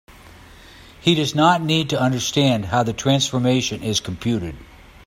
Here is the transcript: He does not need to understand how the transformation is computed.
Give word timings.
He 0.99 1.13
does 1.13 1.35
not 1.35 1.61
need 1.61 1.91
to 1.91 2.01
understand 2.01 2.65
how 2.65 2.81
the 2.81 2.91
transformation 2.91 3.83
is 3.83 3.99
computed. 3.99 4.57